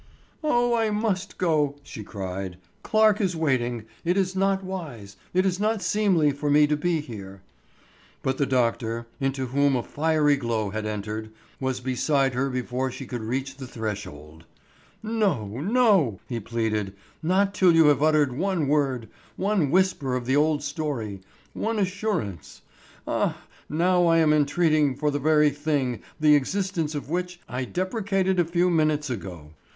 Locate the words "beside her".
11.81-12.49